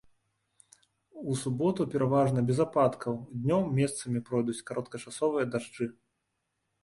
[1.33, 3.13] У суботу пераважна без ападкаў,
[3.43, 5.85] днём месцамі пройдуць кароткачасовыя дажджы.